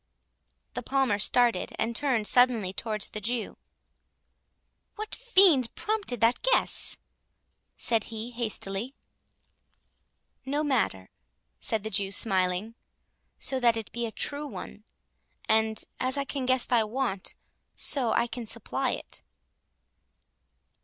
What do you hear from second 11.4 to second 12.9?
said the Jew, smiling,